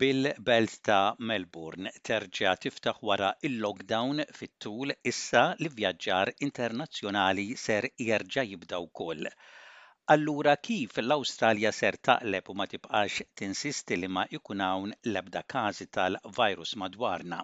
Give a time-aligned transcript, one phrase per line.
[0.00, 8.80] bil-belt ta' Melbourne terġa' tiftaħ wara il-lockdown fit-tul issa li vjaġġar internazzjonali ser jerġa' jibda
[8.86, 9.30] wkoll.
[10.16, 15.86] Allura kif l-Awstralja ser taqleb u ma tibqax tinsisti li ma jkun hawn l-ebda każi
[15.98, 17.40] tal-virus madwarna.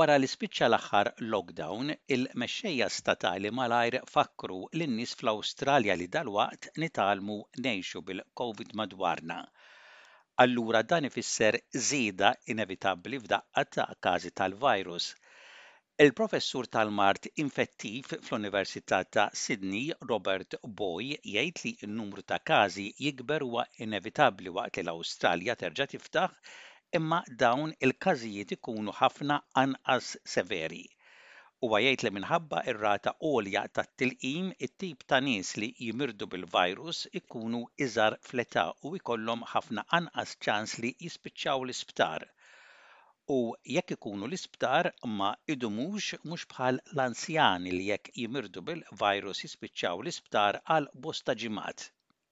[0.00, 8.02] Wara li spiċċa l-aħħar lockdown, il-mexxejja statali malajr fakru l-nies fl-Awstralja li dalwaqt nitalmu nejxu
[8.10, 9.42] bil-COVID madwarna
[10.40, 15.08] allura dan ifisser żieda inevitabbli f'daqqa ta' każi tal-virus.
[16.04, 23.66] Il-professur tal-Mart infettiv fl-Università ta' Sydney Robert Boy jgħid li n-numru ta' każi jikber huwa
[23.88, 26.40] inevitabbli waqt li l-Awstralja terġa' tiftaħ
[27.00, 30.84] imma dawn il-każijiet ikunu ħafna anqas severi.
[31.62, 38.14] Huwa jgħid li minħabba ir-rata għolja tat-tilqim it-tip ta' nies li jimirdu bil-virus ikunu iżar
[38.30, 42.24] fleta u jkollhom ħafna anqas ċans li jispiċċaw l-isptar
[43.34, 43.36] u
[43.76, 44.88] jekk ikunu l-isptar
[45.20, 51.84] ma idumux mhux bħal l-anzjani li jekk jimirdu bil-virus jispiċċaw l-isptar għal bosta ġimat.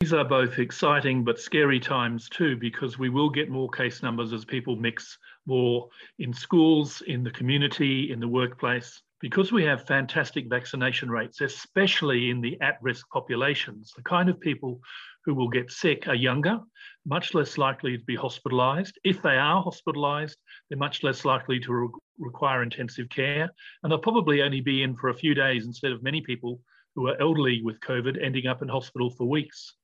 [0.02, 4.32] These are both exciting but scary times too because we will get more case numbers
[4.40, 5.06] as people mix
[5.46, 5.86] more
[6.18, 8.98] in schools, in the community, in the workplace.
[9.20, 14.40] because we have fantastic vaccination rates, especially in the at risk populations, the kind of
[14.40, 14.80] people
[15.24, 16.58] who will get sick are younger,
[17.04, 18.94] much less likely to be hospitalised.
[19.04, 20.36] If they are hospitalised,
[20.68, 23.48] they're much less likely to re- require intensive care,
[23.82, 26.60] and they'll probably only be in for a few days instead of many people
[26.94, 29.76] who are elderly with COVID ending up in hospital for weeks.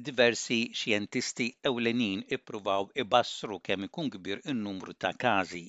[0.00, 5.68] diversi scientisti ewlenin ippruvaw ibassru kemm ikun kbir in-numru ta' każi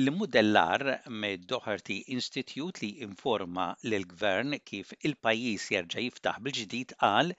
[0.00, 0.82] L-modellar
[1.22, 7.30] me doherty Institute li informa lill-Gvern kif il-pajjiż jerġa' jiftaħ bil-ġdid qal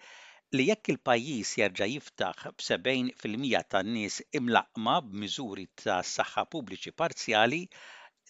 [0.58, 7.62] li jekk il-pajjiż jerġa' jiftaħ b-70% tan-nies imlaqma b'miżuri ta' saħħa pubbliċi parzjali,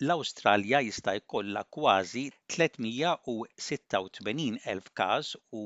[0.07, 2.25] l-Awstralja jista' jkollha kważi
[2.57, 5.63] 386,000 każ u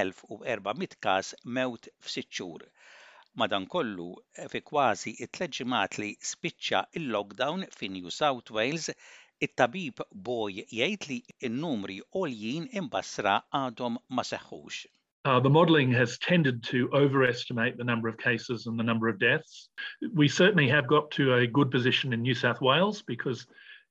[0.00, 2.62] 1400 każ mewt f'sitt xhur.
[3.38, 8.86] Madankollu eh, fi kważi t-tliet ġimgħat li spiċċa l-lockdown fi New South Wales
[9.46, 11.18] it-tabib Boy jgħid li
[11.50, 14.78] n-numri għoljin imbasra għadhom ma seħħux.
[15.32, 19.18] Uh, the modelling has tended to overestimate the number of cases and the number of
[19.20, 19.68] deaths.
[20.22, 23.46] We certainly have got to a good position in New South Wales because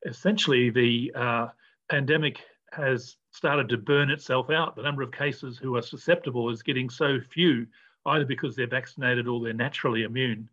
[0.07, 1.47] essentially the uh,
[1.91, 2.41] pandemic
[2.71, 4.75] has started to burn itself out.
[4.75, 7.67] The number of cases who are susceptible is getting so few
[8.05, 10.47] either because they're vaccinated or they're naturally immune.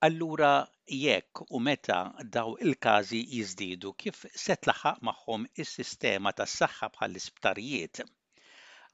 [0.00, 7.94] Allura jekk u meta daw il-każi jiżdiedu kif se tlaħaq magħhom is-sistema tas-saħħa bħall-isptarijiet.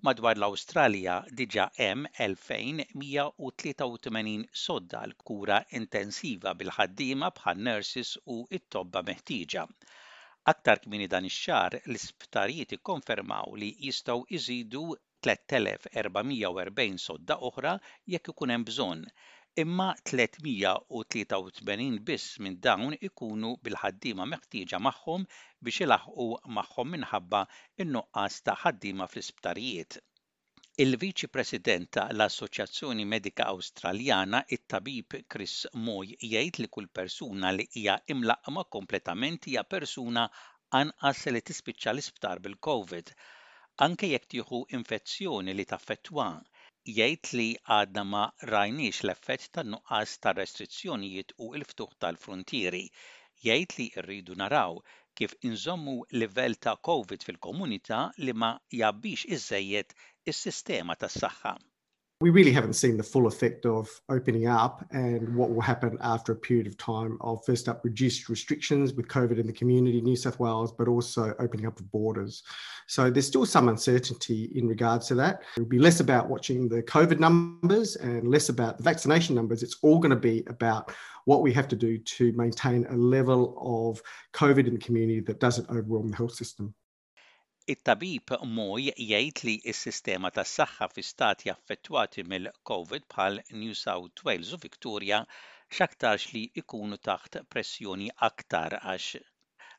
[0.05, 9.63] Madwar l-Awstralja diġa hemm 2183 sodda l-kura intensiva bil-ħaddiema bħal nurses u it-tobba meħtieġa.
[10.53, 14.87] Aktar kmini dan ix-xar l-isptarijiet ikkonfermaw li jistgħu iżidu
[15.25, 17.71] 3,440 sodda oħra
[18.15, 19.05] jekk ikun hemm bżonn,
[19.63, 25.25] imma 383 biss minn dawn ikunu bil ħaddima meħtieġa magħhom
[25.69, 26.27] biex ilaħqu
[26.59, 27.41] magħhom minħabba
[27.85, 29.97] in-nuqqas ta' ħaddima fl-isptarijiet.
[30.87, 35.57] Il-Viċi President tal-Assoċjazzjoni Medika Awstraljana, it-tabib Chris
[35.89, 40.27] Moj, jgħid li kull persuna li hija imlaqma kompletament hija persuna
[40.83, 43.17] anqas li tispiċċa l-isptar bil-COVID
[43.85, 46.27] Anke jekk tieħu infezzjoni li taffettwa,
[46.91, 47.47] jgħid li
[47.77, 48.21] għadna ma
[48.51, 52.85] rajniex l-effett tan-nuqqas ta' restrizzjonijiet u l-ftuħ tal-frontieri.
[53.49, 54.79] Jgħid li rridu naraw
[55.23, 58.53] kif inżommu livell ta' COVID fil-komunità li ma
[58.83, 59.99] jabbix iżejjed
[60.35, 61.59] is-sistema tas-saħħa.
[62.25, 66.33] we really haven't seen the full effect of opening up and what will happen after
[66.33, 70.05] a period of time of first up reduced restrictions with COVID in the community in
[70.05, 72.43] New South Wales, but also opening up of borders.
[72.87, 75.43] So there's still some uncertainty in regards to that.
[75.59, 79.63] It'll be less about watching the COVID numbers and less about the vaccination numbers.
[79.63, 80.95] It's all going to be about
[81.27, 83.55] what we have to do to maintain a level
[83.93, 84.01] of
[84.33, 86.73] COVID in the community that doesn't overwhelm the health system.
[87.73, 94.59] it-tabib moj jgħid li s-sistema tas-saħħa fi stati affettwati mill-COVID bħal New South Wales u
[94.65, 95.21] Victoria
[95.77, 99.23] x'aktarx li jkunu taħt pressjoni aktar għax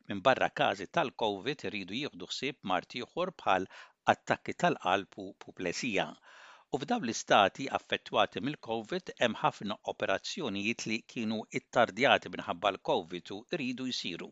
[0.09, 3.69] minn barra każi tal-COVID iridu jieħdu ħsieb marti ieħor bħal
[4.15, 12.33] attakki tal-qalb u puplesija u f'dawn l-istati affettwati mill-COVID hemm ħafna operazzjonijiet li kienu ittardjati
[12.39, 14.31] minħabba l-COVID u rridu jsiru.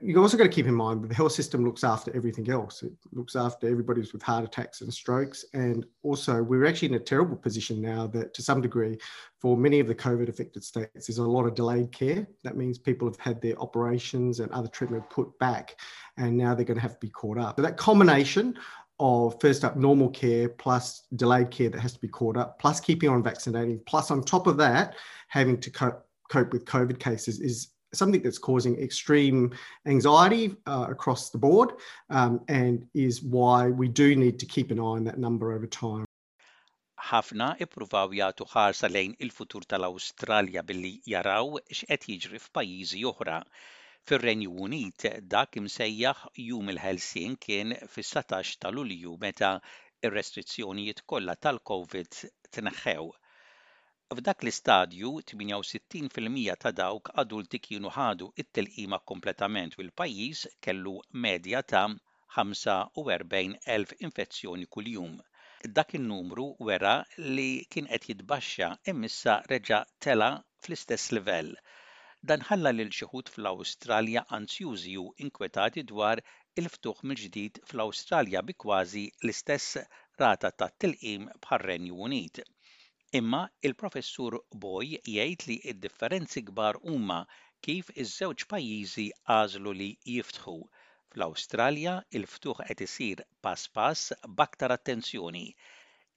[0.00, 2.82] You've also got to keep in mind that the health system looks after everything else.
[2.82, 5.44] It looks after everybody's with heart attacks and strokes.
[5.54, 8.98] And also, we're actually in a terrible position now that, to some degree,
[9.40, 12.26] for many of the COVID affected states, there's a lot of delayed care.
[12.44, 15.76] That means people have had their operations and other treatment put back,
[16.16, 17.56] and now they're going to have to be caught up.
[17.56, 18.58] So, that combination
[19.00, 22.80] of first up normal care plus delayed care that has to be caught up, plus
[22.80, 24.94] keeping on vaccinating, plus on top of that,
[25.28, 29.52] having to cope, cope with COVID cases is something that's causing extreme
[29.86, 31.70] anxiety uh, across the board
[32.10, 35.66] um, and is why we do need to keep an eye on that number over
[35.66, 36.04] time.
[37.08, 43.38] ħafna ippruvaw jagħtu ħarsa lejn il-futur tal-Awstralja billi jaraw x'qed jiġri f'pajjiżi oħra.
[44.08, 49.54] Fir-Renju Unit dak imsejjaħ jum il-Helsin kien fis 16 ta' Lulju meta
[50.04, 52.20] ir-restrizzjonijiet kollha tal-COVID
[52.58, 53.08] tneħħew.
[54.16, 60.94] F'dak l-istadju 68% ta' dawk adulti kienu ħadu it-telqima kompletament u l-pajjiż kellu
[61.24, 61.82] medja ta'
[62.36, 65.12] 45,000 infezzjoni kuljum.
[65.80, 66.94] Dak in-numru wera
[67.36, 70.30] li kien qed jitbaxxa imissa reġa' tela
[70.62, 71.52] fl-istess livell
[72.32, 76.24] dan ħalla lil xieħut fl-Awstralja anzjużi u inkwetati dwar
[76.64, 79.80] il-ftuħ mill-ġdid fl-Awstralja bi kważi l-istess
[80.24, 82.44] rata ta' tilqim bħar-Renju Unit.
[83.16, 87.16] Imma il-professur Boy jgħid li id differenzi kbar huma
[87.66, 89.04] kif iż-żewġ pajjiżi
[89.36, 90.56] għażlu li jiftħu.
[91.14, 94.10] Fl-Awstralja il-ftuħ qed isir pass pass
[94.40, 95.46] b'aktar attenzjoni.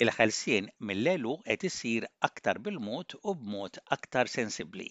[0.06, 4.90] Il-ħelsien mill-lelu qed isir aktar bil-mod u b'mod aktar sensibbli.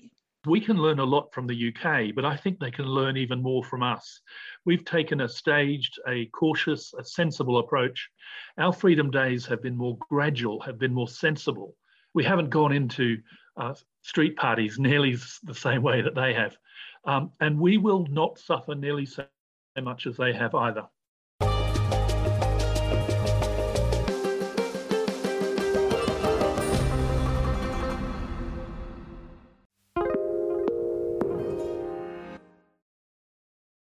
[0.55, 3.43] We can learn a lot from the UK, but I think they can learn even
[3.43, 4.09] more from us.
[4.65, 8.09] We've taken a staged, a cautious, a sensible approach.
[8.57, 11.77] Our freedom days have been more gradual, have been more sensible.
[12.15, 13.19] we haven't gone into
[13.57, 16.57] uh, street parties nearly the same way that they have.
[17.05, 19.25] Um, and we will not suffer nearly so
[19.81, 20.87] much as they have either.